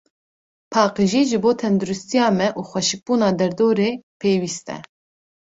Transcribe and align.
Paqijî, 0.71 1.21
ji 1.29 1.37
bo 1.43 1.51
tendirûstiya 1.61 2.27
me 2.37 2.47
û 2.59 2.61
xweşikbûna 2.69 3.29
derdorê, 3.39 3.91
pêwîst 4.21 4.67
e. 4.77 4.77